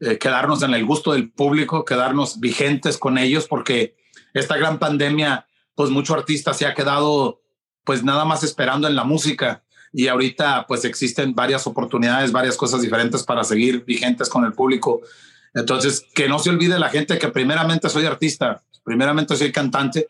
[0.00, 3.96] eh, quedarnos en el gusto del público, quedarnos vigentes con ellos, porque
[4.34, 7.40] esta gran pandemia, pues mucho artista se ha quedado
[7.84, 9.64] pues nada más esperando en la música
[9.94, 15.00] y ahorita pues existen varias oportunidades, varias cosas diferentes para seguir vigentes con el público.
[15.54, 20.08] Entonces, que no se olvide la gente que primeramente soy artista, primeramente soy cantante,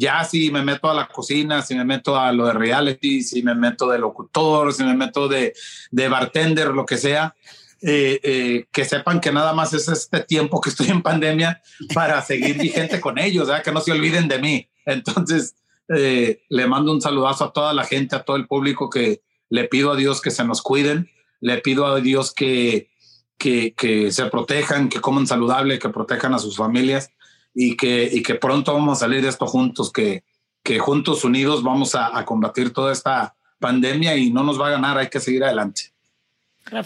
[0.00, 3.42] ya si me meto a la cocina, si me meto a lo de reality, si
[3.42, 5.52] me meto de locutor, si me meto de,
[5.90, 7.36] de bartender, lo que sea,
[7.82, 11.60] eh, eh, que sepan que nada más es este tiempo que estoy en pandemia
[11.94, 13.62] para seguir vigente con ellos, ¿verdad?
[13.62, 14.70] que no se olviden de mí.
[14.86, 15.54] Entonces,
[15.94, 19.20] eh, le mando un saludazo a toda la gente, a todo el público que
[19.50, 22.88] le pido a Dios que se nos cuiden, le pido a Dios que,
[23.36, 27.10] que, que se protejan, que coman saludable, que protejan a sus familias
[27.54, 30.24] y que, y que pronto vamos a salir de esto juntos, que,
[30.62, 34.72] que juntos unidos vamos a, a combatir toda esta pandemia y no nos va a
[34.72, 35.92] ganar, hay que seguir adelante.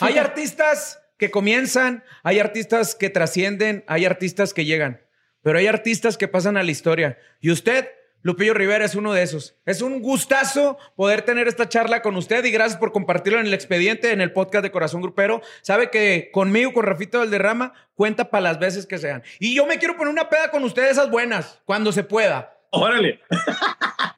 [0.01, 5.01] Hay artistas que comienzan, hay artistas que trascienden, hay artistas que llegan,
[5.43, 7.19] pero hay artistas que pasan a la historia.
[7.41, 7.89] Y usted,
[8.25, 9.55] Lupillo Rivera, es uno de esos.
[9.67, 13.53] Es un gustazo poder tener esta charla con usted y gracias por compartirlo en el
[13.53, 15.43] expediente, en el podcast de Corazón Grupero.
[15.61, 19.23] Sabe que conmigo, con Rafito Valderrama, cuenta para las veces que sean.
[19.41, 22.57] Y yo me quiero poner una peda con usted de esas buenas, cuando se pueda.
[22.71, 23.21] Órale.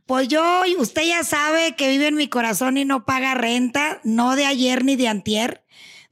[0.07, 4.37] Pues yo, usted ya sabe que vive en mi corazón y no paga renta, no
[4.37, 5.65] de ayer ni de antier,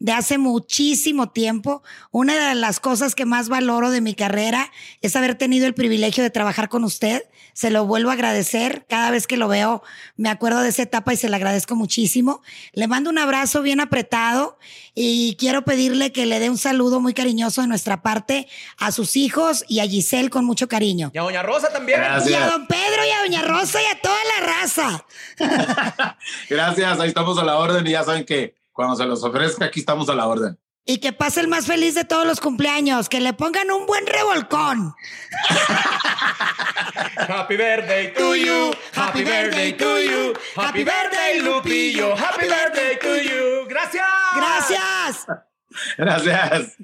[0.05, 1.83] de hace muchísimo tiempo.
[2.11, 6.23] Una de las cosas que más valoro de mi carrera es haber tenido el privilegio
[6.23, 7.25] de trabajar con usted.
[7.55, 8.85] Se lo vuelvo a agradecer.
[8.87, 9.83] Cada vez que lo veo,
[10.19, 12.43] me acuerdo de esa etapa y se le agradezco muchísimo.
[12.75, 14.59] Le mando un abrazo bien apretado
[14.95, 18.47] y quiero pedirle que le dé un saludo muy cariñoso de nuestra parte
[18.77, 21.13] a sus hijos y a Giselle con mucho cariño.
[21.15, 22.01] Y a Doña Rosa también.
[22.01, 22.31] Gracias.
[22.31, 25.07] Y a don Pedro y a doña Rosa y a toda la raza.
[26.51, 29.81] Gracias, ahí estamos a la orden y ya saben que cuando se los ofrezca, aquí
[29.81, 30.59] estamos a la orden.
[30.85, 33.09] Y que pase el más feliz de todos los cumpleaños.
[33.09, 34.95] Que le pongan un buen revolcón.
[37.17, 38.73] Happy birthday to you.
[38.93, 40.35] Happy birthday to you.
[40.55, 42.15] Happy birthday, Lupillo.
[42.15, 43.67] Happy birthday to you.
[43.67, 44.05] Gracias.
[44.37, 45.27] Gracias.
[45.97, 46.77] Gracias.